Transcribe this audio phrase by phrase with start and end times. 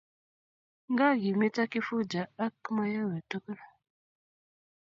[0.91, 3.59] nga kimito kifuja ak mayowe tugul